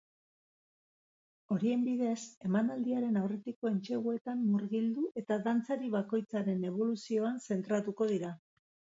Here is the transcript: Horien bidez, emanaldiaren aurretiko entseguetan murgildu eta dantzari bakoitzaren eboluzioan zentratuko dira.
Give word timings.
Horien 1.55 1.81
bidez, 1.87 2.21
emanaldiaren 2.47 3.19
aurretiko 3.19 3.69
entseguetan 3.71 4.41
murgildu 4.53 5.03
eta 5.23 5.37
dantzari 5.49 5.91
bakoitzaren 5.97 6.65
eboluzioan 6.71 7.37
zentratuko 7.49 8.09
dira. 8.13 8.33